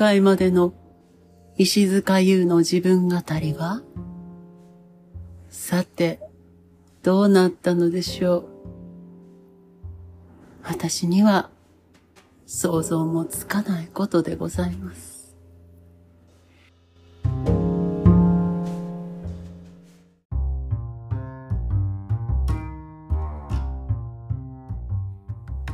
[0.00, 0.72] 回までの
[1.58, 3.82] 石塚優の自分語りは？
[5.50, 6.20] さて、
[7.02, 8.44] どうなったのでしょう？
[10.64, 11.50] 私には
[12.46, 15.36] 想像もつかないことでございます。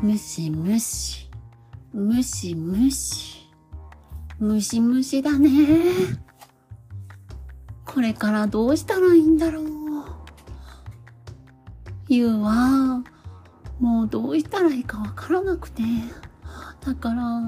[0.03, 1.31] むしむし、
[1.95, 3.46] むしむし、
[4.39, 5.51] むしむしだね。
[7.87, 9.67] これからどうしたらいいんだろう。
[12.09, 13.03] ゆうは、
[13.81, 15.83] もうどうしたらいいかわからなくて。
[16.85, 17.41] だから、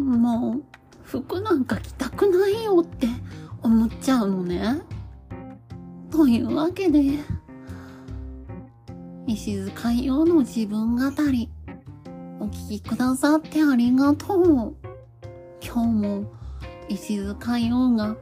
[0.00, 0.62] もう、
[1.04, 3.06] 服なんか着たくないよって
[3.62, 4.80] 思っちゃうのね。
[6.10, 7.18] というわけで、
[9.26, 11.50] 石塚用の自分語り。
[12.40, 14.34] お聞きくださってありがと
[14.82, 14.87] う。
[15.60, 16.32] 今日も
[16.88, 18.16] 石塚洋が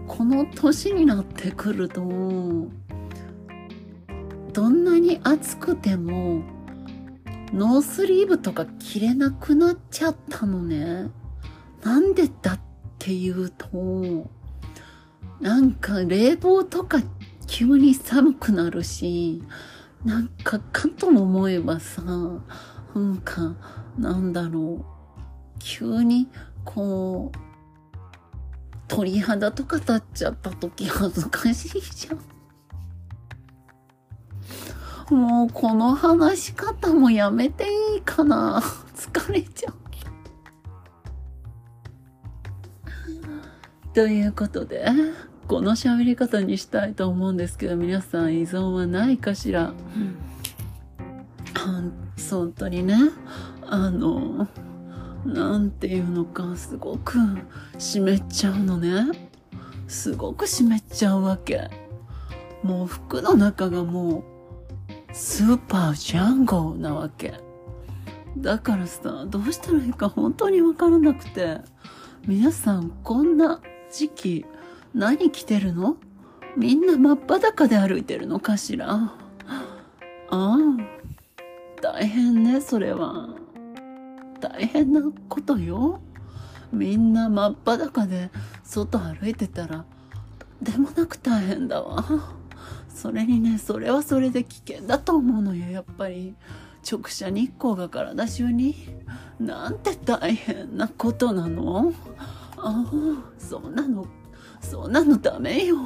[0.06, 2.02] この年になってくると、
[4.52, 6.42] どんなに暑くても、
[7.54, 11.10] ノースリーブとか着れなくなっちゃったのね。
[11.82, 12.60] なんでだっ
[12.98, 14.30] ていうと、
[15.40, 16.98] なんか冷房とか
[17.46, 19.42] 急に寒くなるし、
[20.04, 23.56] なんかかと思えばさ、なんか、
[23.96, 26.28] なんだろう、急に
[26.68, 27.38] こう、
[28.88, 32.10] 鳥肌とか立っちゃった時恥ずかしいじゃ
[35.14, 35.14] ん。
[35.14, 37.64] もうこの話し方もやめて
[37.94, 38.60] いいかな
[38.94, 39.74] 疲れちゃう。
[43.94, 44.86] ということで、
[45.48, 49.74] この喋り方にしたいと思うんですけど、皆さん依存はないかしら、うん、
[52.30, 52.94] 本当にね、
[53.66, 54.46] あの、
[55.24, 57.18] なんていうのか、すごく
[57.78, 59.30] 湿っちゃうのね。
[59.86, 61.68] すごく湿っちゃうわけ。
[62.62, 64.24] もう服の中がもう、
[65.12, 67.34] スーパージャンゴなわけ。
[68.36, 71.60] だからさ、どうしたらいいか本当にわからなくて、
[72.26, 74.46] 皆さんこんな時期、
[74.94, 75.96] 何着てるの？
[76.56, 78.90] みんな真っ裸で歩いてるのかしら？
[78.90, 79.16] あ
[80.30, 80.56] あ、
[81.80, 83.30] 大変ね、それは。
[84.40, 86.00] 大変なことよ。
[86.72, 88.30] みんな真っ裸で
[88.62, 89.84] 外歩いてたら、
[90.38, 92.04] とんでもなく大変だわ。
[92.88, 96.34] それにね、それはそれで危険だと思うのよ、やっぱり。
[96.90, 98.74] 直射日光が体中に。
[99.38, 101.92] なんて大変なことなの
[102.56, 104.06] ああ、そんなの
[104.60, 105.76] そんなのダメよ。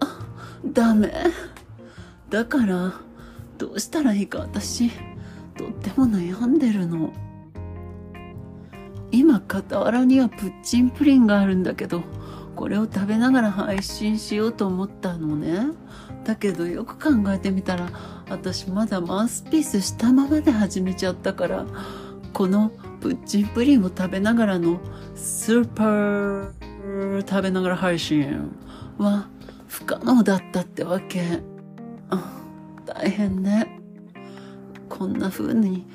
[0.00, 0.18] あ、
[0.64, 1.12] ダメ。
[2.28, 2.92] だから、
[3.56, 4.90] どうしたらいいか私、
[5.56, 7.12] とっても悩んでるの。
[9.10, 12.02] 今、傍らにはプッチンプリンがあるんだけど、
[12.54, 15.68] これを食べながら配信しようと思ったのね。
[16.24, 17.88] だけどよく考えてみたら、
[18.28, 21.66] 私まだマウスピースしたままで始めちゃったから、
[22.32, 22.70] この
[23.00, 24.80] プッチンプリンを食べながらの
[25.14, 28.50] スーパー食べながら配信
[28.98, 29.28] は
[29.68, 31.42] 不可能だったってわけ。
[32.86, 33.80] 大変ね。
[34.88, 35.86] こんな風に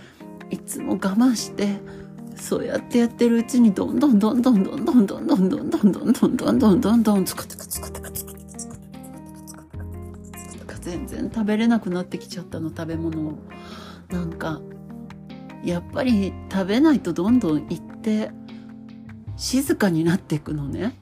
[0.49, 1.79] いつも我慢して
[2.41, 8.73] そうやってやってるうちにどんどんどんどんどんどんどんどんどんどんどんどんどんどんどんどんつかつかつかつかつかつか
[10.57, 13.37] つか全然食べれなくなってきちゃったの食べ物を
[14.09, 14.59] なんか
[15.63, 18.31] やっぱり食べないとどんどんいって
[19.37, 20.99] 静かになっていくのね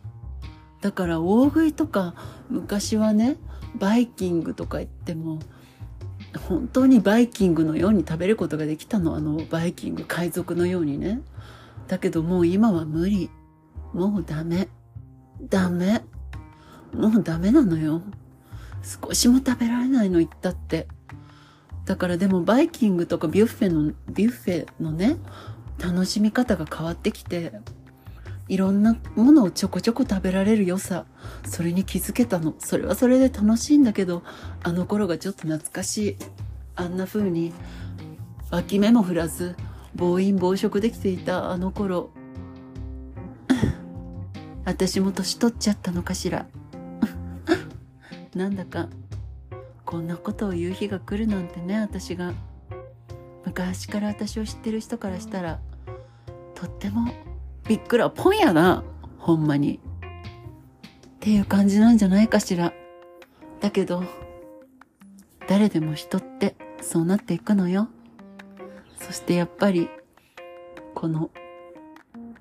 [0.81, 2.15] だから大食いとか
[2.49, 3.37] 昔はね
[3.75, 5.39] バイキングとか言っても
[6.37, 9.15] 本当にバイキングのように食べることができたの。
[9.15, 11.21] あのバイキング海賊のようにね。
[11.87, 13.29] だけどもう今は無理。
[13.93, 14.67] もうダメ。
[15.41, 16.03] ダメ。
[16.93, 18.01] もうダメなのよ。
[18.83, 20.87] 少しも食べられないの言ったって。
[21.85, 25.17] だからでもバイキングとかビュッフェのビュッフェのね
[25.79, 27.51] 楽しみ方が変わってきて
[28.49, 31.05] いろんなものをちょこちょこ食べられる良さ。
[31.45, 32.55] それに気づけたの。
[32.57, 34.23] それはそれで楽しいんだけど
[34.63, 36.15] あの頃がちょっと懐かしい。
[36.75, 37.53] あんな風に
[38.49, 39.55] 脇目も振らず
[39.95, 42.09] 暴飲暴食できていたあの頃。
[44.65, 46.47] 私も年取っちゃったのかしら。
[48.33, 48.89] なんだか
[49.85, 52.33] こんなことを言う日が来るなんてね私が。
[53.45, 55.59] 昔から私を知ってる人からしたら
[56.55, 57.11] とっても
[57.69, 58.83] びっくらぽんやな
[59.19, 59.79] ほんまに。
[59.79, 59.79] っ
[61.19, 62.73] ていう感じなんじゃないかしら。
[63.61, 64.03] だけど
[65.47, 67.87] 誰でも人ってそうなっていくのよ。
[68.97, 69.87] そしてやっぱり
[70.95, 71.29] この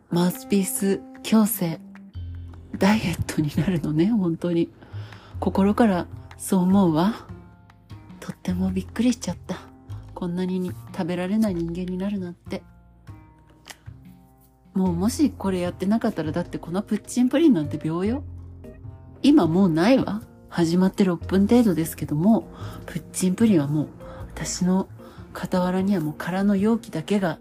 [0.09, 1.79] マウスピース矯正
[2.79, 4.71] ダイエットになるのね本当に。
[5.41, 6.07] 心から
[6.39, 7.27] そう思うわ。
[8.19, 9.59] とってもびっくりしちゃった。
[10.15, 12.63] こんなに食べられない人間になるなんて。
[14.75, 18.23] もうもしこれやってなかったらだってこのプッチンプリンなんて秒よ。
[19.23, 20.23] 今もうないわ。
[20.49, 22.49] 始まって6分程度ですけども
[22.87, 23.89] プッチンプリンはもう
[24.35, 24.89] 私の
[25.35, 27.39] 傍らにはもう空の容器だけが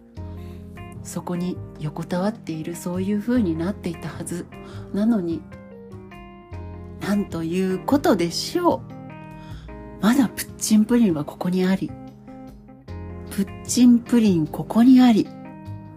[1.04, 4.46] そこに横たわっているそういう風になっていたはず。
[4.94, 5.42] なのに
[7.02, 8.98] なんということでしょう。
[10.02, 11.90] まだプッチンプリンはここにあり
[13.32, 15.28] プッチンプリンここにあり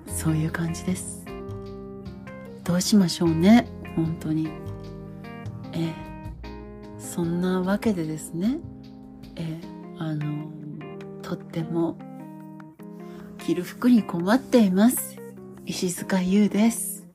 [0.07, 1.20] そういう感じです。
[2.65, 3.67] どうしましょうね。
[3.97, 4.49] 本当に。
[5.73, 5.93] え
[6.99, 8.59] そんなわけでですね。
[9.37, 9.67] ええ。
[9.99, 10.51] あの
[11.23, 11.99] とっても
[13.39, 15.17] 着る服に困っています。
[15.67, 17.07] 石塚優です。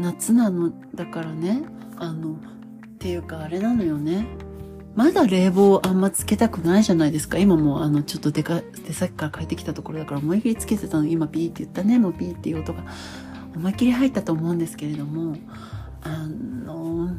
[0.00, 1.62] 夏なのだからね。
[1.96, 2.36] あのっ
[2.98, 4.26] ていうかあれなのよね。
[4.98, 7.38] まだ冷房あんまつけたくないじゃないですか。
[7.38, 11.06] 今もあのちょっと出か出先から帰ってきたところだから思いっきりつけてたの。
[11.06, 12.00] 今ピーって言ったね。
[12.00, 12.82] もうピーっていう音が
[13.54, 15.36] 思いっきり入ったと思うんですけれども。
[16.02, 17.10] あの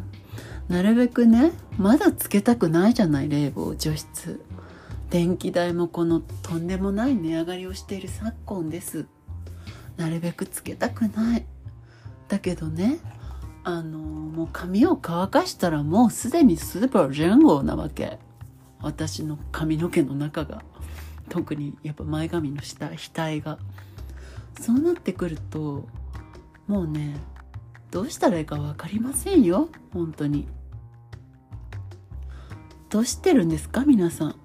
[0.68, 4.42] なるべくねまだつけたくないじゃない冷房除湿。
[5.10, 9.06] 電気代もこのとんでもない値上がりをしている昨今です。
[9.96, 11.46] なるべくつけたくない。
[12.28, 13.00] だけどね
[13.78, 18.20] あのもう髪を乾かしたらもうすでにスーパージェンゴなわけ。
[18.82, 20.64] 私の髪の毛の中が。
[21.30, 23.60] 特にやっぱ前髪の下額が。
[24.60, 25.88] そうなってくると
[26.68, 27.16] もうね
[27.92, 29.70] どうしたらいいか分かりませんよ。
[29.94, 30.48] 本当に。
[32.90, 33.86] どうしてるんですか？
[33.86, 34.36] 皆さん。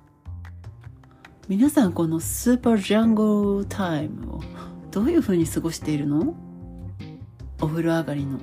[1.49, 4.43] 皆さんこのスーパージャンゴタイムを
[4.91, 6.35] どういう風に過ごしているの？
[7.61, 8.39] お風呂上がりの。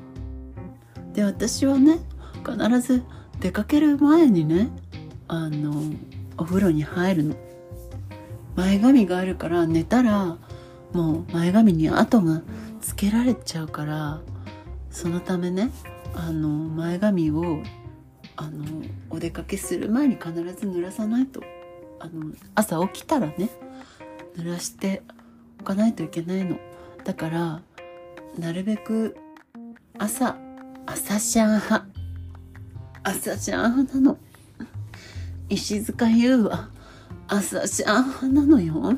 [1.14, 2.00] で私はね
[2.46, 3.04] 必ず
[3.40, 4.70] 出かける前にね
[5.28, 5.74] あの
[6.38, 7.36] お風呂に入るの。
[8.56, 10.38] 前髪があるから寝たら
[10.92, 12.42] もう前髪に跡が
[12.82, 14.22] つけられちゃうから
[14.90, 15.72] そのためね
[16.14, 17.64] あの前髪を
[18.36, 18.66] あの
[19.10, 21.42] お出かけする前に必ず濡らさないと。
[22.00, 23.50] あの朝起きたらね
[24.36, 25.04] 濡らして
[25.60, 26.58] おかないといけないの。
[27.04, 27.62] だから
[28.38, 29.18] なるべく
[29.98, 30.38] 朝
[30.94, 31.86] 朝シャン派。
[33.04, 34.18] 朝シャン派なの。
[35.48, 36.70] 石塚優は
[37.30, 38.94] 朝シャン派なのよ。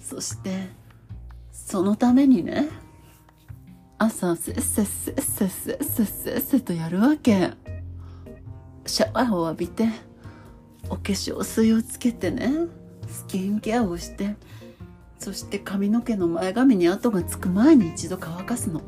[0.00, 0.70] そして
[1.52, 2.70] そのためにね
[3.98, 7.50] 朝せっせっせっせっせっせっせっせとやるわけ。
[8.86, 9.88] シャワーを浴びて
[10.88, 12.50] お化粧水をつけてね
[13.08, 14.36] スキンケアをして
[15.18, 18.80] そして髪の毛の前髪に跡がつく前に一度乾かすの。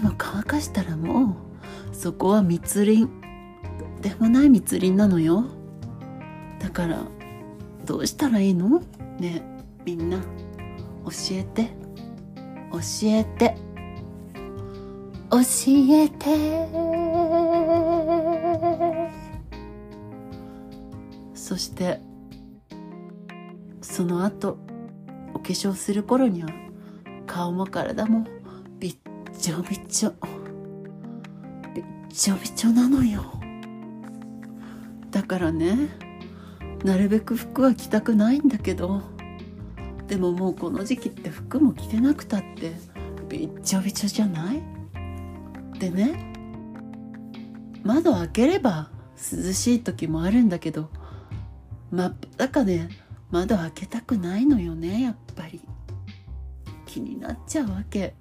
[0.00, 1.36] も乾かしたらも
[1.92, 3.12] うそこは密林と
[4.00, 5.44] でもない密林なのよ。
[6.58, 7.04] だから
[7.84, 8.82] どうしたらいいの？
[9.18, 9.42] ね
[9.84, 10.18] みんな。
[10.18, 10.24] 教
[11.32, 11.70] えて。
[12.72, 13.56] 教えて。
[15.30, 15.38] 教
[15.90, 16.68] えて。
[21.34, 22.00] そして
[23.80, 24.58] その後
[25.34, 26.48] お化粧する頃には
[27.26, 28.24] 顔も体も
[28.78, 28.96] びっ
[29.40, 30.12] ちょびちょ。
[31.74, 31.82] び
[32.14, 33.24] ちょびちょなのよ。
[35.10, 35.88] だからね
[36.84, 39.00] なるべく服は着たくないんだけど。
[40.08, 42.74] でももうこの時期って服も着てなくたって
[43.30, 44.60] びっちょびちょじゃない？
[45.78, 46.34] でね
[47.82, 50.90] 窓開ければ涼しい時もあるんだけど
[51.90, 52.88] 真っ裸で
[53.30, 55.62] 窓開けたくないのよねやっぱり。
[56.84, 58.16] 気になっちゃうわけ。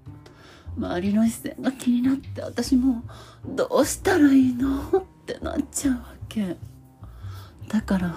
[0.80, 3.04] 周りの視線が気になって私も
[3.46, 6.56] どうしたらいいのってなっちゃうわけ。
[7.68, 8.16] だから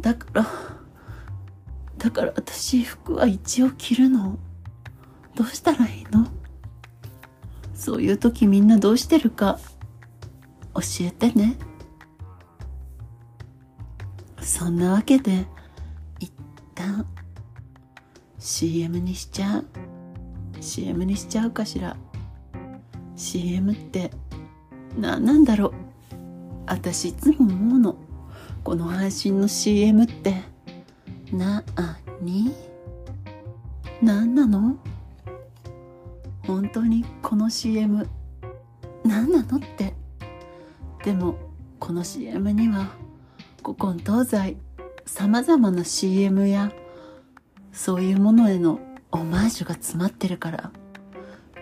[0.00, 0.46] だから
[1.98, 4.38] だから私服は一応着るの。
[5.34, 6.26] どうしたらいいの？
[7.74, 9.58] そういう時みんなどうしてるか。
[10.74, 11.56] 教えてね。
[14.40, 15.46] そんなわけで
[16.18, 16.32] 一
[16.74, 17.06] 旦
[18.38, 19.66] CM にしちゃう。
[20.60, 21.96] CM にしちゃうかしら。
[23.16, 24.10] CM って
[24.96, 25.72] 何なんだろう。
[26.66, 27.96] 私いつも思うの。
[28.64, 30.42] この配信の CM って
[31.32, 32.52] なあに？
[34.02, 34.76] 何なの？
[36.46, 38.08] 本当にこの CM
[39.04, 39.94] 何なのって。
[41.04, 41.36] でも
[41.78, 42.90] この CM には
[43.64, 44.56] 古今東西
[45.06, 46.72] さまざまな CM や
[47.72, 50.70] そういうものへのオマージュが詰まってるから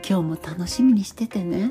[0.09, 1.71] 今日も楽しみにしててね。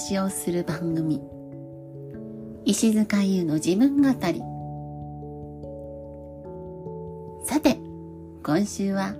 [0.00, 1.20] 話をする番組。
[2.64, 4.40] 石塚優の自分語り。
[7.44, 7.78] さて
[8.42, 9.14] 今週は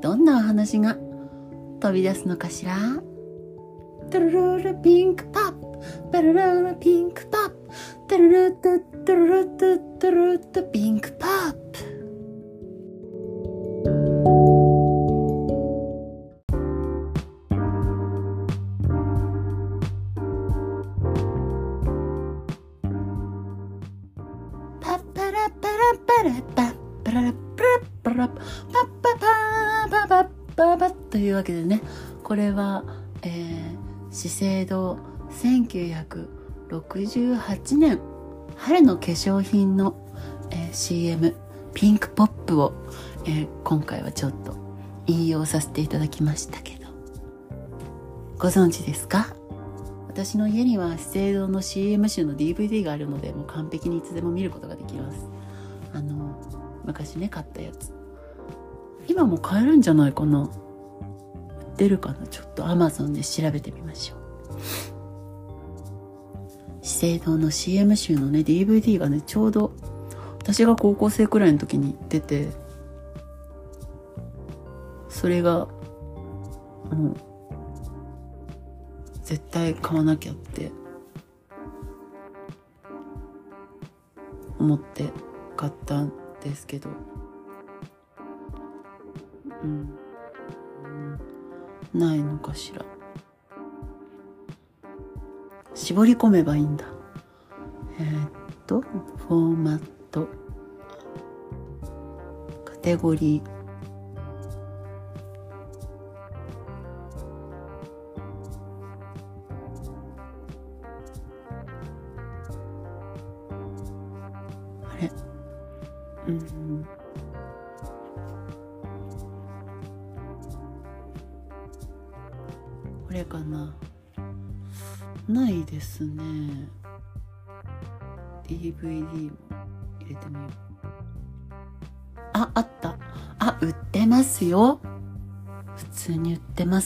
[0.00, 0.96] どんなお話が
[1.80, 2.76] 飛び出すのかしら？
[4.12, 5.62] トゥルルルピンクポップ
[6.12, 7.56] トゥルルルピンクポップ
[8.06, 11.93] トゥルルトゥトゥルルトゥトゥルルトゥピンクポップ
[31.34, 31.80] いうわけでね。
[32.22, 32.84] これは、
[33.22, 33.76] えー、
[34.10, 34.98] 資生堂
[35.30, 38.00] 1968年
[38.56, 39.94] 春の化粧品の、
[40.50, 41.34] えー CM
[41.74, 42.72] ピンクポップを、
[43.26, 44.54] えー今回はちょっと
[45.06, 46.84] 引用させていただきましたけど。
[48.38, 49.34] ご存知ですか？
[50.08, 55.28] 私の家には資生堂の CM 集の DVD があるのでもう完璧にいつでも見ることができます。
[55.92, 56.38] あの
[56.84, 57.92] 昔ね買ったやつ。
[59.08, 60.48] 今も買えるんじゃないかな。
[61.74, 62.26] ってるかな？
[62.28, 64.18] ちょっと Amazon で調べてみましょう。
[66.82, 69.72] 資生堂の CM 集のね DVD がねちょうど
[70.38, 72.48] 私が高校生くらいの時に出て
[75.08, 75.66] それが
[76.90, 77.16] もう
[79.22, 80.70] 絶対買わなきゃって
[84.58, 85.10] 思って
[85.56, 86.12] 買ったん
[86.42, 86.90] ですけど。
[91.94, 92.84] ないのかしら。
[95.74, 96.84] 絞り込めばいいんだ。
[97.98, 98.30] えーっ
[98.66, 100.28] とフォーマット。
[102.64, 103.53] カテゴリー。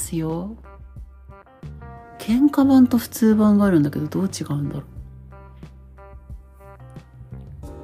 [0.09, 0.57] ますよ。
[2.19, 4.85] 喧嘩版と普通版があるんだけどどう違うんだろう。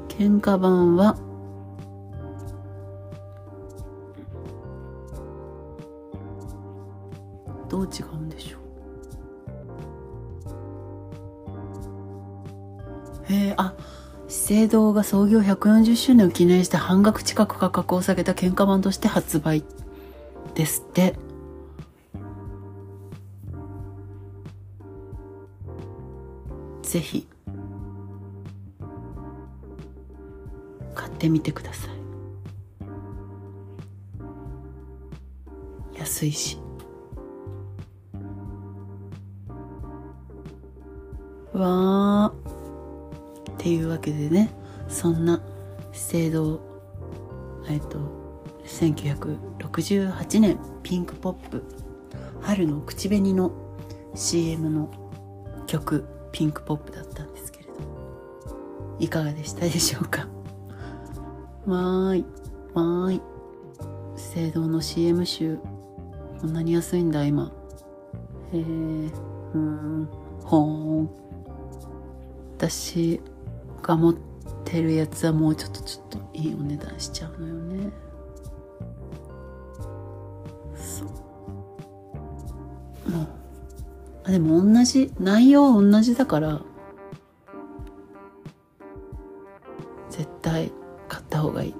[0.08, 1.16] 喧嘩版は
[7.68, 8.60] どう違うんでしょう。
[13.28, 13.74] ええあ
[14.28, 19.64] 資生堂が創業140周年を記念して半額近く価格を下げた喧嘩版として発売
[20.54, 21.23] ですって。
[26.94, 27.26] ぜひ。
[30.94, 31.90] 買ってみてください。
[35.98, 36.56] 安いし。
[41.52, 43.50] わー。
[43.54, 44.50] っていうわけでね
[44.88, 45.42] そんな
[45.90, 46.60] 資生堂
[47.68, 47.98] えっと
[48.66, 51.64] 1968年ピンクポップ
[52.40, 53.50] 春の口紅の
[54.14, 54.90] CM の
[55.66, 56.04] 曲
[56.34, 57.72] ピンクポップだったんですけれど。
[58.98, 60.26] いかがでしたでしょうか？
[61.64, 62.24] わーい。
[62.74, 63.22] わーい。
[64.16, 65.58] 資生堂の CM 集
[66.40, 67.52] こんなに安いんだ今。
[68.52, 68.64] へえう
[69.58, 70.08] ん。
[70.42, 71.10] ほーん。
[72.58, 73.20] 私
[73.80, 74.16] が持っ
[74.64, 77.92] てるやつはもうちょっとちょっといいお値段しちゃうのよね。
[84.24, 86.60] あでも同じ内容同じだから
[90.10, 90.72] 絶対
[91.08, 91.74] 買った方がいい。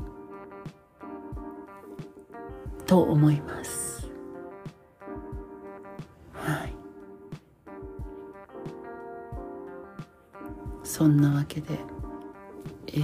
[2.87, 4.11] と思います。
[6.35, 6.75] はい。
[10.83, 11.79] そんなわけで
[12.97, 13.03] えー、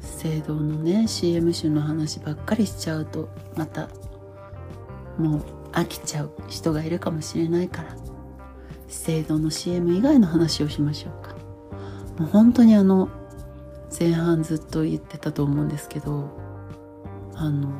[0.00, 3.88] 資生堂のね CM 集の話ばっかりしちゃうとまた
[5.18, 7.96] もう飽きちゃう人がいるかもしれないから。
[8.88, 11.34] 資生堂の CM 以外の話をしましょうか。
[12.18, 13.08] もう本当にあの
[13.98, 16.28] 前半ずっと言ってたと思うんですけど
[17.34, 17.72] あの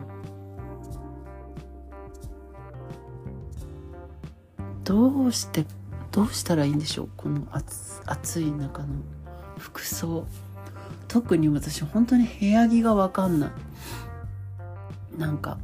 [4.84, 5.66] どうして
[6.10, 7.08] どうしたらいいんでしょう？
[7.16, 8.88] この暑暑い中の
[9.58, 10.26] 服装。
[11.08, 13.50] 特に私本当に部屋着が分かんない。
[15.18, 15.58] なんか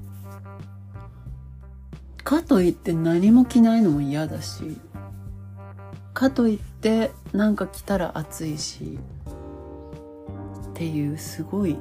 [2.29, 4.77] かといって何も着ないのも嫌だし
[6.13, 8.99] かといってなんか着たら暑いし
[10.69, 11.79] っていうすごい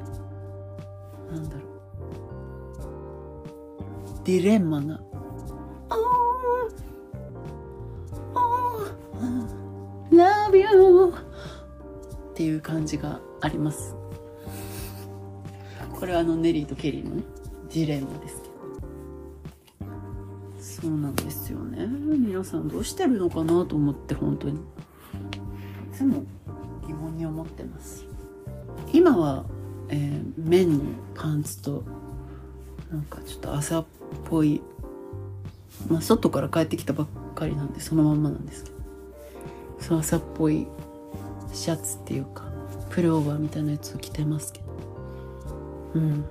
[1.29, 1.63] なんだろう
[4.23, 5.01] ディレンマが
[10.10, 11.12] 「Love you」
[12.31, 13.97] っていう感じがあります。
[15.99, 17.23] これはあのネリーとケリーのね
[17.67, 18.46] ジレンマです
[20.79, 21.87] そうなんですよね。
[21.87, 24.57] 皆さんどうしてるのかなと思って本当に。
[24.57, 24.59] い
[25.91, 26.23] つも
[26.85, 28.05] 疑問に思ってます。
[28.93, 29.43] 今は、
[29.89, 30.83] えー、綿の
[31.15, 31.83] パンツと
[32.91, 33.85] なんかちょっと朝っ
[34.29, 34.61] ぽい
[35.89, 38.77] まあ外から帰ってきたばっかりなんでそのまんまなんですけど。
[39.79, 40.67] その朝っぽい
[41.53, 42.43] シャツっていうか
[42.89, 44.67] プルオーバーみたいなやつを着てますけど。
[45.95, 46.25] うん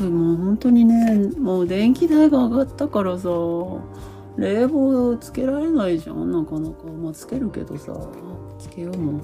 [0.00, 3.28] もう本当にねもう電気代が上がったからさ
[4.36, 6.84] 冷房つけられないじゃんなかなか。
[6.86, 7.94] まあつけるけどさ
[8.58, 9.20] つけようもう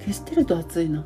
[0.00, 1.04] 消してると暑いな。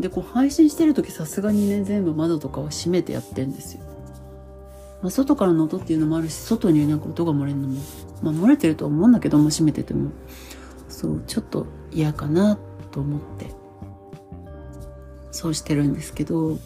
[0.00, 3.82] でこう配信してる時さすがにね全部窓とかは閉めてやってんですよ。
[5.02, 7.80] まあ、外からの音っていうのもあるし外になんか音が漏れるのも、
[8.22, 10.10] まあ、漏れてるとは思うんだけども閉めてても。
[10.88, 12.58] そうちょっと嫌かな
[12.90, 13.50] と思って。
[15.30, 16.58] そうしてるんですけど。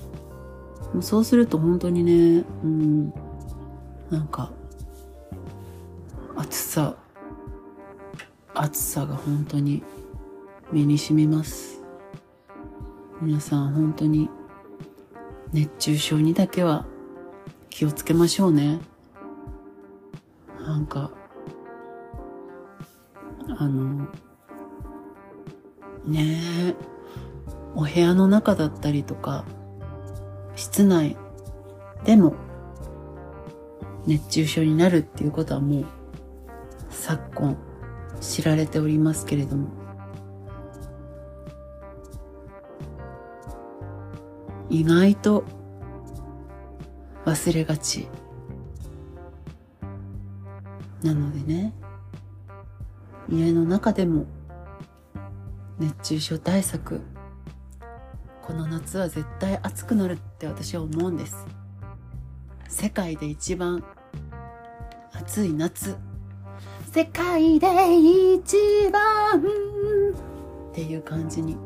[1.01, 3.13] そうすると本当にねうん
[4.11, 4.53] なんか
[6.37, 6.97] 暑さ
[8.55, 9.83] 暑さが本当に
[10.71, 11.83] 目に染みます。
[13.21, 14.29] 皆さん本当に
[15.53, 16.87] 熱中症にだけは
[17.71, 18.81] 気をつけましょうね。
[20.61, 21.11] なんか
[23.59, 24.07] あの
[26.05, 26.75] ねえ
[27.75, 29.45] お部屋の中だったりとか
[30.55, 31.17] 室内
[32.05, 32.35] でも
[34.07, 35.87] 熱中症になるっていうことはもう
[36.91, 37.57] 昨今
[38.21, 39.69] 知られておりますけれども。
[44.71, 45.45] 意外と
[47.27, 48.09] 忘れがち
[51.03, 51.75] なのでね。
[53.29, 54.27] 家の中でも
[55.79, 57.01] 熱中症対策
[58.53, 61.47] この夏は絶対暑くなるって私は思うんです。
[62.69, 63.83] 世界で一番
[65.15, 65.97] 暑い夏。
[66.93, 71.57] 世界で一番っていう感じに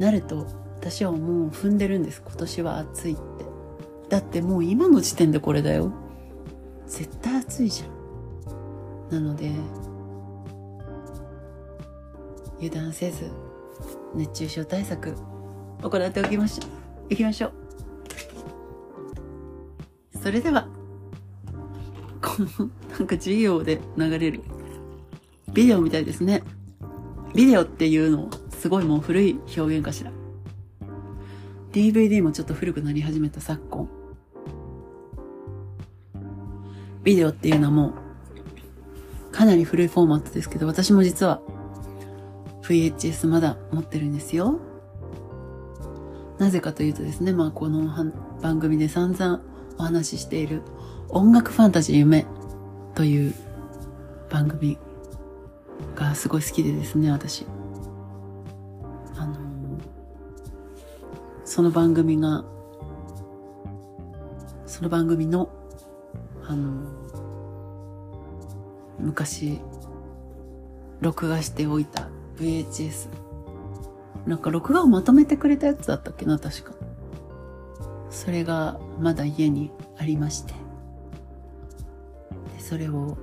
[0.00, 0.48] なると
[0.80, 2.20] 私はもう踏んでるんです。
[2.26, 3.20] 今年は暑いって。
[4.08, 5.92] だってもう今の時点でこれだよ。
[6.88, 9.20] 絶対暑いじゃん。
[9.20, 9.52] なので
[12.56, 13.30] 油断せず
[14.16, 15.14] 熱中症対策
[15.82, 16.68] 行っておきましょう。
[17.10, 17.52] 行きましょう。
[20.22, 20.66] それでは
[22.20, 24.40] このなんか授業で流れる
[25.52, 26.42] ビデオみたいですね。
[27.34, 30.12] ビデオっていうのすごいもう古い表現かしら。
[31.72, 33.88] DVD もちょっと古くなり始めた昨今。
[37.04, 37.94] ビデオっていうのはも
[39.30, 41.40] うかなり古いフォーマットですけど私も実は
[42.62, 44.60] VHS まだ持ってるんですよ。
[46.38, 47.92] なぜかというとですね、まあこの
[48.40, 49.42] 番組で散々
[49.76, 50.62] お話ししている
[51.08, 52.26] 音楽ファンタジー夢
[52.94, 53.34] という
[54.30, 54.78] 番組
[55.96, 57.44] がすごい好きでですね、私。
[59.16, 59.36] あの、
[61.44, 62.44] その番組が、
[64.66, 65.50] その番組の、
[66.46, 66.88] あの、
[69.00, 69.60] 昔、
[71.00, 73.27] 録画しておいた VHS。
[74.26, 76.72] なんか録画をまとめてくれたやつだったっけな、確か。
[78.10, 80.52] それがまだ家にありまして。
[82.56, 83.16] でそれを、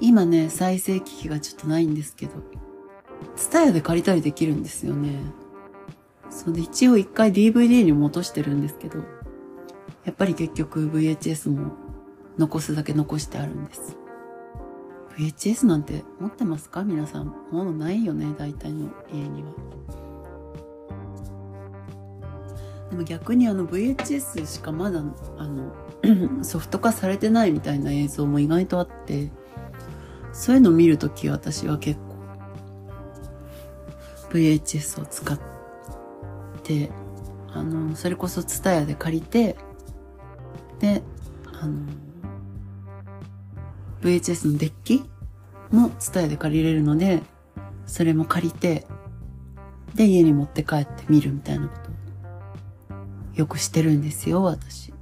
[0.00, 2.32] 今ね、再生機器がちょっとないんですけど、
[3.36, 5.20] ツタヤで借りたりできるんですよね。
[6.30, 8.98] それで一応一回 DVD に戻してるんですけど、
[10.04, 11.72] やっぱり結局 VHS も
[12.38, 13.99] 残すだけ残してあるんです。
[15.20, 16.82] VHS なんて持ってますか？
[16.82, 17.26] 皆さん。
[17.50, 19.50] ものないよね、大体の家には。
[22.88, 25.02] でも逆にあの VHS しかまだ
[25.36, 25.72] あの
[26.42, 29.30] ソフト化されてないみたいな映像も意外とあって
[30.32, 32.16] そういうのを見るとき私は結構
[34.30, 35.38] VHS を使っ
[36.64, 36.90] て
[37.52, 39.56] あのそれこそ TSUTAYA で借りて
[40.80, 41.02] で
[41.60, 41.78] あの
[44.02, 45.04] VHS のデッキ
[45.70, 47.22] も TSUTAYA で借りれるので
[47.86, 48.86] それも借りて
[49.94, 51.90] で家に持って帰って見るみたいなこと
[53.40, 54.92] よくしてるんですよ、私。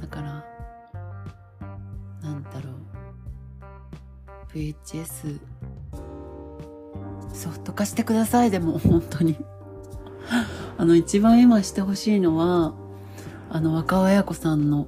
[0.00, 0.44] だから、
[2.22, 2.70] なんだろ
[4.54, 4.56] う。
[4.56, 5.40] VHS、
[7.34, 9.36] ソフト化してください、でも、本当に。
[10.76, 12.74] あの、一番今してほしいのは、
[13.50, 14.86] あの、若尾彩子さんの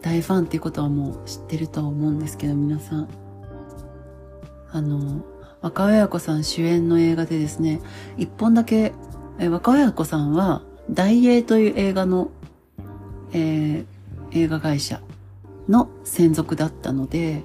[0.00, 3.08] 大ファンっていうことはもう知ってると思うんですけど、皆さん。
[4.70, 5.24] あの、
[5.60, 7.80] 若尾彩子さん主演の映画でですね、
[8.16, 8.92] 一本だけ、
[9.38, 12.30] え若尾彩子さんは、大英という映画の、
[13.32, 13.86] えー、
[14.32, 15.00] 映画会社
[15.68, 17.42] の専属だったので、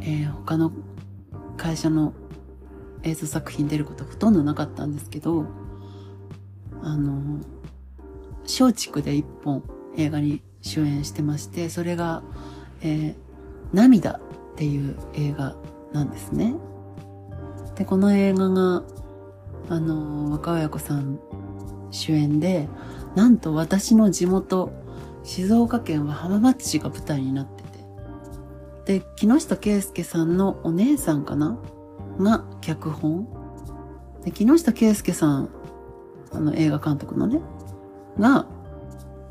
[0.00, 0.72] えー、他の
[1.56, 2.12] 会社の
[3.02, 5.46] 映像作品出ることほとんどなかったんですけど、
[6.82, 7.40] あの、
[8.42, 9.62] 松竹で一本
[9.96, 12.22] 映画に主演してまして、それが、
[12.82, 13.14] えー、
[13.72, 14.20] 涙っ
[14.56, 15.56] ていう映画
[15.92, 16.54] なんですね。
[17.76, 18.82] で、この映画が、
[19.68, 21.18] あの、若親子さん
[21.90, 22.68] 主演で、
[23.14, 24.72] なんと私の地元、
[25.22, 27.62] 静岡県は浜松市が舞台になって
[28.84, 29.00] て。
[29.00, 31.58] で、木下圭介さんのお姉さんかな？
[32.18, 33.28] が脚本。
[34.24, 35.48] で、木下圭介さん、
[36.32, 37.40] あの映画監督のね、
[38.18, 38.46] が、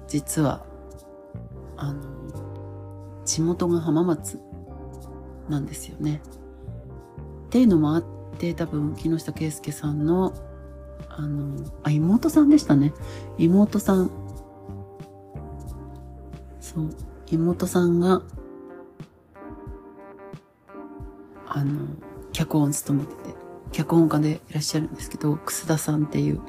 [0.07, 0.65] 実は、
[1.77, 2.01] あの、
[3.25, 4.39] 地元が浜松
[5.49, 6.21] なんですよね。
[7.47, 8.03] っていうのもあっ
[8.37, 10.33] て、多分木下圭介さんの
[11.17, 12.93] あの、あ、妹さんでしたね。
[13.37, 14.11] 妹さん。
[16.59, 16.89] そう、
[17.31, 18.21] 妹さんが、
[21.47, 21.87] あの、
[22.33, 23.35] 脚本を務めてて、
[23.71, 26.41] 脚本家でいらっしゃるんですけど、楠田さんっていう、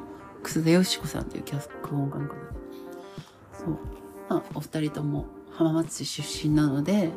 [0.42, 2.40] 楠田よし子さんっていう脚本家の方で。
[3.52, 3.78] そう。
[4.28, 7.10] まあ、お二人とも浜松市出身なので、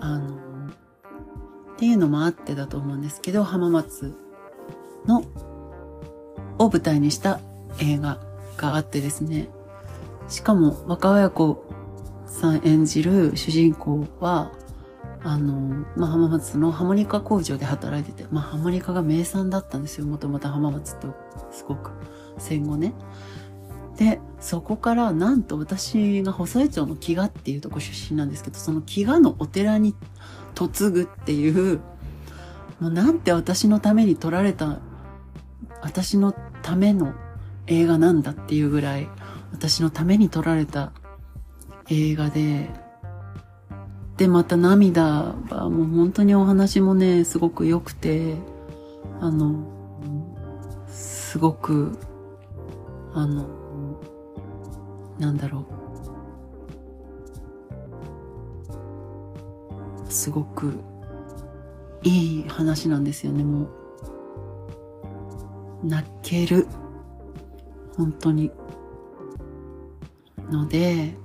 [0.00, 4.16] あの、っていうのもあってだと思うんですけど、浜松
[5.06, 5.24] の
[6.58, 7.40] を舞台にした
[7.80, 8.18] 映画
[8.56, 9.48] があってですね。
[10.28, 11.64] しかも若親子
[12.26, 14.52] さん演じる主人公は、
[15.22, 20.06] あの、まあ、浜松のハモニカ工場で働いてて、まあ、ハモニカが名産だったんですよ。
[20.06, 21.06] もともと浜松って
[21.50, 21.90] すごく
[22.38, 22.94] 戦後ね。
[23.96, 29.94] で、そこからなんと私が細江町の木賀っていうとこ出身なんですけど、その木賀のお寺に
[30.54, 31.80] 嫁ぐっていう、
[32.78, 34.80] もうなんて私のために撮られた
[35.80, 37.14] 私のための
[37.68, 39.08] 映画なんだっていうぐらい、
[39.52, 40.92] 私のために撮られた
[41.88, 42.68] 映画で、
[44.18, 48.34] で、また涙はもう本当にお話もね、すごく良くて、
[49.22, 49.66] あの、
[50.86, 51.96] すごく、
[53.14, 53.63] あの、
[55.18, 55.66] なんだろ
[60.08, 60.80] うすごく
[62.04, 65.86] いい話なんですよね、もう。
[65.86, 66.66] 泣ける。
[67.96, 68.52] 本当に。
[70.50, 71.16] ので、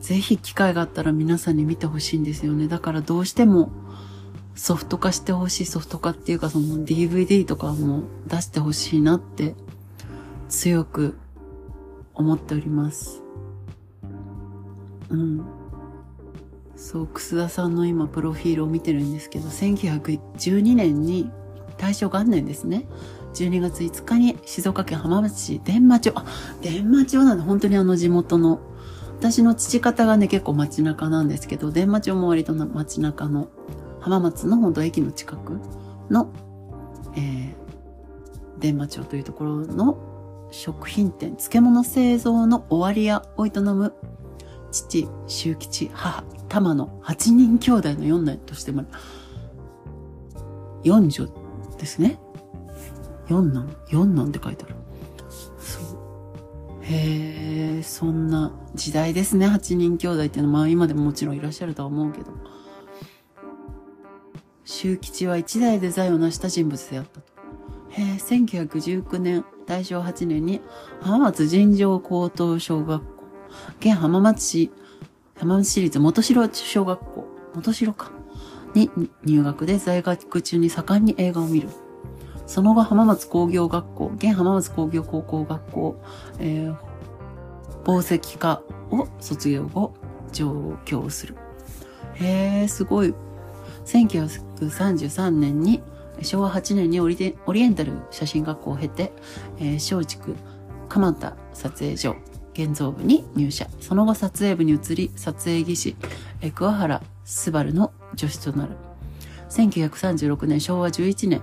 [0.00, 2.68] ぜひ機会があったら皆さんに見てほしいんですよね。
[2.68, 3.70] だからどうしても
[4.54, 9.54] ソフト化してほしい、ソフト化っていうかその DVD とかも出してほしいなって
[10.48, 11.16] 強く
[12.20, 13.22] 思っております。
[15.10, 15.44] うん。
[16.76, 21.30] そう、楠田さんの今プロフィールを見てるんですけど、1912年に
[21.76, 22.86] 大正元年ですね。
[23.34, 26.24] 12月5日に静岡県浜松市伝馬町、あ、
[26.62, 28.60] 伝馬町なんで本当にあの地元の、
[29.18, 33.48] 私の父方がね結構街中なんですけど、伝馬町も割と街中の
[34.00, 35.60] 浜松の本当駅の近く
[36.10, 36.32] の、
[37.16, 37.54] えー、
[38.58, 40.09] 伝馬町というところの
[40.50, 43.94] 食品店、漬物製造の終わり屋を営む
[44.70, 48.84] 父、周吉、母、玉の8人兄弟の四男としても、
[50.82, 51.26] 四女
[51.78, 52.18] ですね。
[53.28, 54.74] 四男四男って書いてある。
[55.60, 55.98] そう。
[56.82, 59.46] へえ、そんな時代ですね。
[59.46, 62.32] 8人兄弟っていうのは、まあ今でももちろんいらっしゃるとは思うけど。
[64.64, 67.26] 周吉は一代で財を成した人物であったと。
[67.90, 70.60] へえ、1919年、大正8年に
[71.00, 73.24] 浜松尋常高等小学校、
[73.78, 74.72] 現浜松市、
[75.38, 78.10] 浜松市立元城小学校、元城か、
[78.74, 78.90] に
[79.24, 81.68] 入学で在学中に盛んに映画を見る。
[82.48, 86.02] その後浜松工業学校、現浜松工業高校学校、
[86.40, 86.76] えー、
[87.84, 89.94] 宝石科を卒業後、
[90.32, 91.36] 上京する。
[92.14, 93.14] へえ、すごい。
[93.84, 95.80] 1933年に
[96.22, 99.12] 昭和8年にオリオリエンタル写真学校を経て、
[99.58, 100.32] えー、松竹
[100.88, 102.16] 蒲田撮影所
[102.54, 103.66] 現像部に入社。
[103.80, 105.96] その後撮影部に移り、撮影技師、
[106.40, 108.76] え桑原昴の助手となる。
[109.50, 111.42] 1936年昭和11年、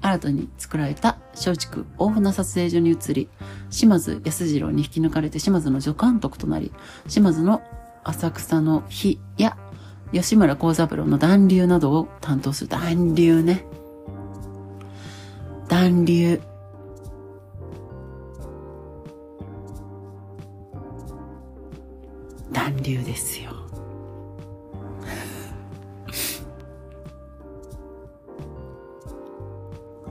[0.00, 3.28] 新たに作られた松竹大船撮影所に移り、
[3.70, 6.72] 島津安次郎に引き抜かれて島津の助監督となり、
[7.08, 7.62] 島津の
[8.04, 9.56] 浅草の日や
[10.12, 12.70] 吉村幸三郎の暖流などを担当する。
[12.70, 13.66] 暖流ね。
[15.68, 16.40] 暖流。
[22.52, 23.50] 暖流ですよ。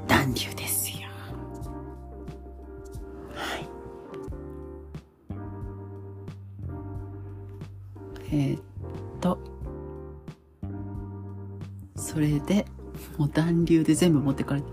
[0.08, 0.98] 暖流ですよ。
[3.36, 3.70] はい。
[8.32, 8.62] えー、っ
[9.22, 9.38] と。
[11.96, 12.66] それで、
[13.18, 14.68] もう暖流で全部持ってかれて。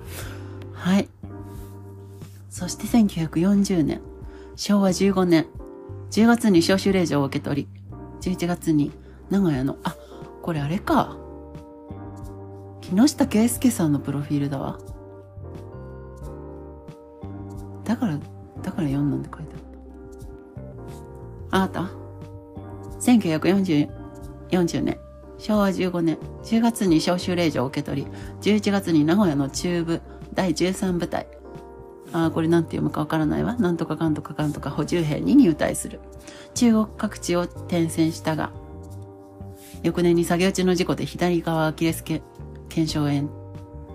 [2.70, 4.00] そして1940年、
[4.54, 5.46] 昭和15年、
[6.12, 7.68] 10月に招集令状を受け取り、
[8.20, 8.92] 11月に
[9.28, 9.96] 名古屋の、あ、
[10.40, 11.16] これあれか。
[12.80, 14.78] 木下圭介さんのプロフィールだわ。
[17.82, 18.20] だから、
[18.62, 19.54] だから4なんて書いて
[21.50, 21.80] あった。
[21.80, 21.90] あなた
[23.00, 23.90] ?1940
[24.50, 24.96] 40年、
[25.38, 28.10] 昭和15年10月に招集令状を受け取り、
[28.42, 30.00] 11月に名古屋の中部
[30.34, 31.26] 第13部隊、
[32.12, 33.54] あ、これなんて読むかわからないわ。
[33.56, 36.00] なんとかかんとかかんとか補充兵に入隊する。
[36.54, 38.52] 中国各地を転戦したが、
[39.82, 42.22] 翌年に作業中の事故で左側アキレス腱
[42.86, 43.28] 鞘炎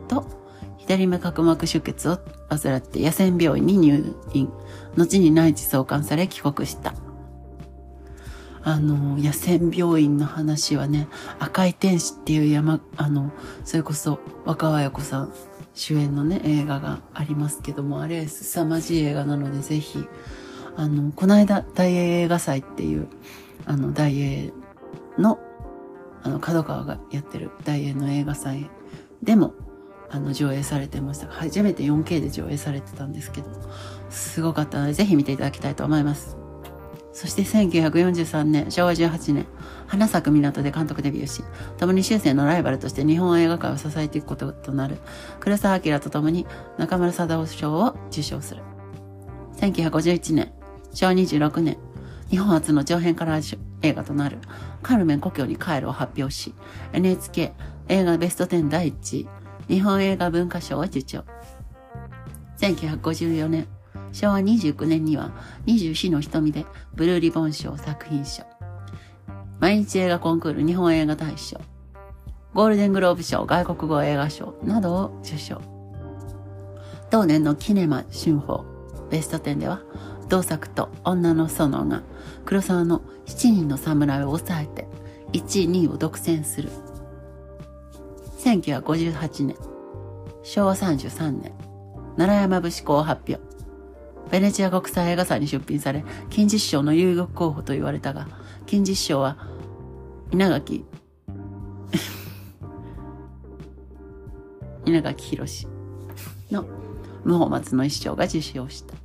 [0.07, 0.25] と
[0.77, 4.49] 左目角膜出血を患って野戦病院に入院。
[4.95, 6.93] 後に内地送還され帰国した。
[8.63, 13.31] あの、野戦病院の話はね、赤い天使っていう山、あの、
[13.63, 15.33] それこそ若林子さん
[15.75, 20.07] 主演のね、映画がありますけども、あれ凄まじい映画なので、ぜひ、
[20.77, 23.07] あの、この間、大英映画祭っていう、
[23.65, 24.53] あの、大英
[25.17, 25.37] の、
[26.23, 28.69] あの、角川がやってる大英の映画祭
[29.21, 29.53] でも、
[30.09, 33.47] あの、上映されてました初めて 4K で上映されてたんですけど、
[34.09, 36.44] すごかったので、ぜひ見ていただきたいと思います。
[37.15, 39.45] そして1943年、昭和18年、
[39.87, 41.45] 花咲く港で監督デビューし、
[41.77, 44.97] 共に終生のライバルとして日本映画界を支えていくこととなる、
[45.39, 46.45] 黒澤明と共に
[46.77, 48.63] 中村貞夫賞を受賞する。
[49.55, 50.51] 1951年、
[50.91, 51.77] 昭和26年、
[52.29, 54.39] 日本初の長編カラー映画となる、
[54.83, 56.53] カルメン故郷に帰るを発表し、
[56.91, 57.53] NHK
[57.87, 59.29] 映画ベスト10第1位、
[59.69, 61.23] 日本映画文化賞を受賞。
[62.57, 63.67] 1954年、
[64.15, 65.31] 昭和29年には
[65.65, 68.43] 24の瞳でブルーリボン賞作品賞。
[69.59, 71.59] 毎日映画コンクール日本映画大賞。
[72.53, 75.61] ゴールデングローブ賞外国語映画賞などを受賞。
[77.11, 78.63] 同年のキネマ春報
[79.11, 79.81] ベスト10では
[80.29, 82.01] 同作と女の園が
[82.45, 84.87] 黒沢の7人の侍を抑えて
[85.33, 86.69] 1位2位を独占する
[88.37, 89.57] 1958年、
[90.43, 91.51] 昭和33年、
[92.15, 93.44] 奈良山節公発表。
[94.31, 98.27] ベネチア国際映画祭に出品され、金獅子賞の有力候補と言われたが、
[98.65, 99.37] 金獅子賞は、
[100.31, 100.85] 稲垣、
[104.85, 105.67] 稲垣博
[106.51, 106.65] の
[107.23, 108.95] 無法松の一生が受賞した。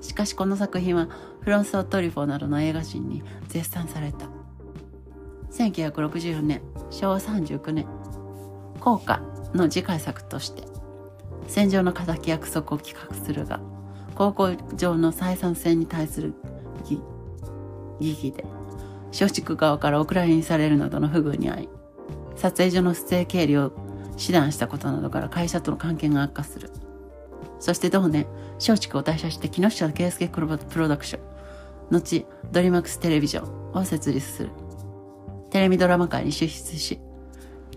[0.00, 1.08] しかしこの作品は
[1.40, 4.26] フランス・トリフォーなどの映画人に絶賛された。
[5.50, 7.86] 1964年、昭和39年、
[8.80, 9.22] 効果
[9.54, 10.64] の次回作として、
[11.46, 13.60] 戦場の敵約束を企画するが、
[14.14, 16.34] 高校上の採算戦に対する
[18.00, 18.44] 疑義で、
[19.08, 21.68] 松竹側からお蔵入りにされるなどの不遇に遭い、
[22.36, 23.72] 撮影所の不正経理を
[24.18, 26.70] 指談したことなどから会社との関係が悪化する。
[27.58, 31.22] そして同年、松竹を退社して木下圭介プロダクション、
[31.90, 34.50] 後、ドリマックステレビジョンを設立する。
[35.50, 37.00] テレビドラマ界に出出し、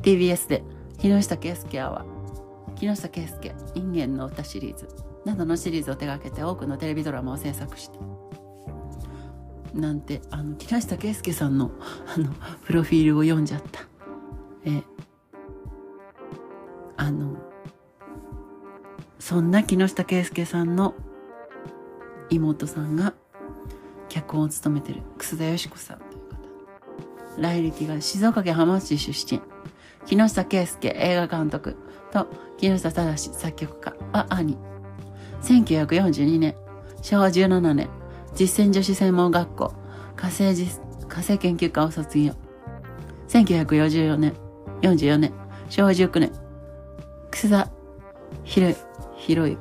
[0.02, 0.64] TBS で
[1.00, 4.88] 木下圭介アワー、木下圭介、インゲンの歌シリーズ
[5.28, 8.00] などのシリーズを手掛けて多くのテレビドラマを制作した。
[9.78, 11.70] なんて、あの、木下圭介さんの、
[12.16, 12.34] あの、
[12.66, 13.82] プロフィールを読んじゃった。
[14.64, 14.82] え、
[16.96, 17.36] あの、
[19.20, 20.96] そんな木下圭介さんの
[22.30, 23.14] 妹さんが
[24.08, 26.20] 脚本を務めてる楠田よし子さんという
[27.36, 27.42] 方。
[27.42, 29.42] 来歴が静岡県浜松市出身。
[30.06, 31.76] 木下圭介映画監督
[32.14, 34.58] と木下正作曲家は兄。
[35.42, 36.56] 1942年、
[37.02, 37.90] 昭和17年、
[38.36, 39.74] 実践女子専門学校
[40.16, 42.34] 火星実火星研究科を卒業。
[43.30, 44.34] 1944年、
[44.82, 45.34] 44年、
[45.70, 46.32] 昭和19年、
[47.32, 47.72] 楠田
[48.44, 48.76] 博
[49.16, 49.58] 博之、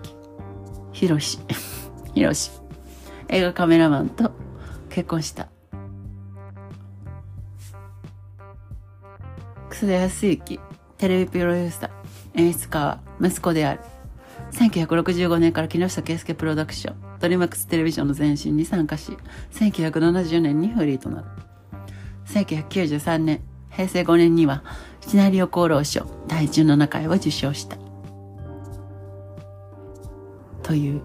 [0.92, 1.38] 博し、
[2.14, 2.50] 博し、
[3.28, 4.30] 映画カメラマンと
[4.88, 5.48] 結婚した。
[9.68, 10.60] 楠田康之、
[10.96, 11.90] テレビプロデューサー、
[12.34, 13.80] 演出家は息子である。
[14.52, 19.16] 1965年から木下圭介プロダクション、ドリマックステレビジョンの前身に参加し、
[19.52, 21.26] 1970年にフリーとなる。
[22.26, 24.62] 1993年、平成5年には、
[25.00, 27.76] シナリオ功労賞第17回を受賞した。
[30.62, 31.02] という、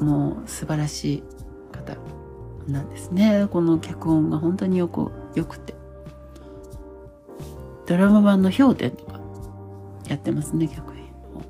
[0.00, 1.22] もう素晴らしい
[1.72, 1.96] 方
[2.66, 3.48] なんですね。
[3.50, 5.74] この脚本が本当によく、よくて。
[7.86, 9.17] ドラマ版の氷点とか
[10.08, 11.42] やってますね、脚品を。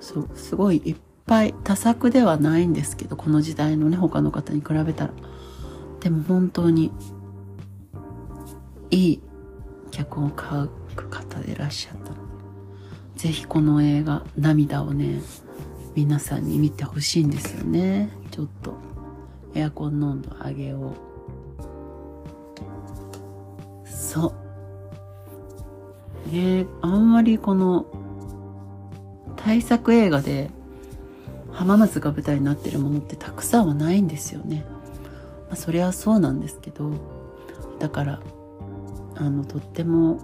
[0.00, 5.12] そう、すごいいっぱい多作ではないんですけど、この時代のね、他の方に比べたら。
[6.00, 6.92] でも本当に、
[8.90, 9.20] いい
[9.90, 10.34] 脚本を書
[10.94, 12.20] く方でいらっしゃったので、
[13.16, 15.20] ぜひこの映画、涙をね、
[15.94, 18.10] 皆さんに見てほしいんですよね。
[18.30, 18.74] ちょっと、
[19.54, 20.92] エアコンの温度上げよ
[23.84, 23.88] う。
[23.88, 24.34] そう。
[26.30, 27.86] ねあんまりこの
[29.36, 30.50] 大作映画で
[31.52, 34.64] 浜松が舞台になってるものってたくさんはないんですよね。
[35.48, 36.92] まあ、そりゃそうなんですけど
[37.78, 38.20] だから
[39.16, 40.18] あのとっても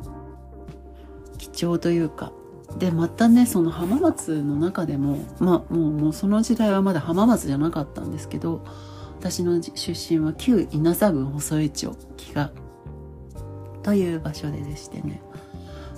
[1.38, 2.32] 貴重というか
[2.78, 8.64] でまたねその浜松の中でもまあもうもうその時代はまだ浜松じゃなかったんですけど
[9.18, 12.52] 私の出身は旧稲佐郡細井町木が
[13.82, 15.20] という場所ででしてね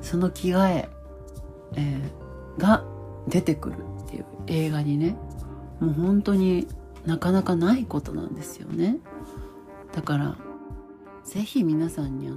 [0.02, 0.88] その着替え
[1.74, 2.84] えー、が
[3.28, 5.16] 出てくるっていう映画にね
[5.80, 6.68] もう本当に
[7.06, 8.98] なかなかないことなんですよね。
[9.92, 10.36] だから
[11.24, 12.36] 是非皆さんにあの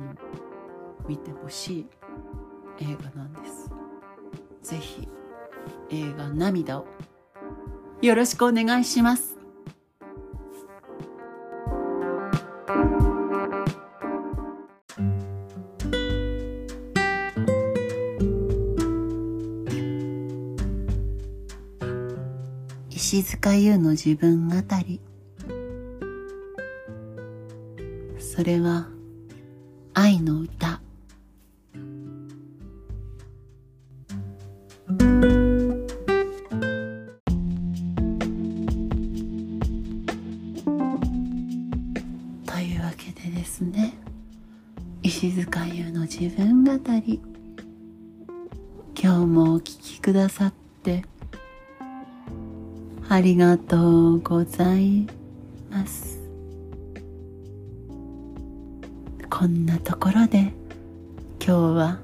[1.08, 1.88] 見てほしい
[2.80, 3.70] 映画なんです。
[4.64, 5.08] 是非
[5.92, 6.86] 映画「涙」を
[8.02, 9.35] よろしくお願いします。
[23.18, 24.56] 石塚優の自分語
[24.86, 25.00] り。
[28.20, 28.90] それは
[29.94, 30.82] 愛の歌。
[42.46, 43.94] というわけでですね
[45.04, 46.74] 石塚優の自分語
[47.06, 47.22] り。
[49.02, 50.54] 今日もお聴きくださっ
[50.84, 51.06] て
[53.08, 55.08] ありがとうござい
[55.70, 56.20] ます。
[59.30, 60.54] こんなところで
[61.40, 62.00] 今日は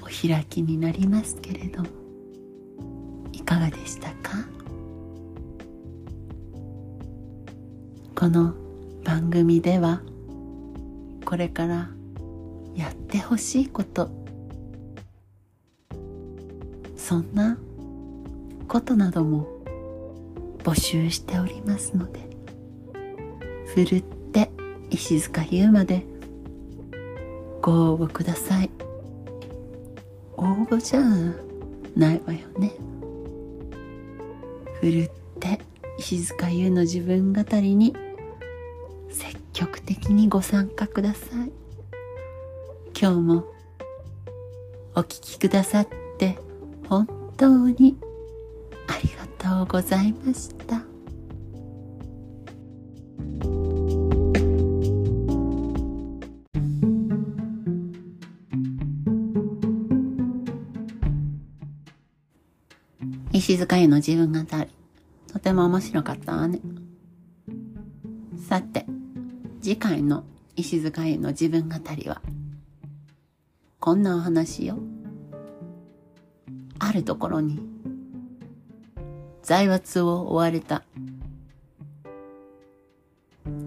[0.00, 1.82] お開きになりますけれど
[3.32, 4.46] いかがでしたか？
[8.14, 8.54] この
[9.02, 10.02] 番組では
[11.24, 11.88] これから
[12.74, 14.10] やってほしいこと
[16.96, 17.56] そんな
[18.68, 19.53] ことなども
[20.64, 22.20] 募集しておりますので
[23.66, 24.02] ふるっ
[24.32, 24.50] て
[24.90, 26.04] 石塚優まで
[27.60, 28.70] ご応募ください。
[30.36, 31.00] 応募じゃ
[31.96, 32.72] ないわよね。
[34.80, 35.10] ふるっ
[35.40, 35.60] て
[35.98, 37.96] 石塚優の自分語りに
[39.10, 41.52] 積極的にご参加ください。
[43.00, 43.44] 今日も
[44.94, 45.88] お聞きくださっ
[46.18, 46.38] て
[46.88, 47.96] 本当に
[49.44, 50.80] とうございました。
[63.32, 64.66] 石塚への自分語り。
[65.30, 66.60] とても面白かったわね。
[68.48, 68.86] さて
[69.60, 70.24] 次回の
[70.56, 72.22] 石塚への自分語りは
[73.78, 74.78] こんなお話よ。
[76.78, 77.73] あるところに
[79.44, 80.84] 財閥を追われた。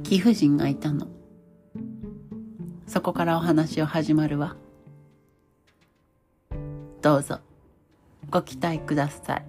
[0.01, 1.07] 貴婦人がいたの。
[2.88, 4.55] そこからお話を始まるわ。
[7.03, 7.41] どうぞ。
[8.32, 9.45] ご期待ください。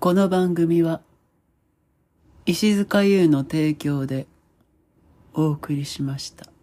[0.00, 1.02] この番組は
[2.46, 4.26] 石塚優の提供で
[5.34, 6.53] お送りしました。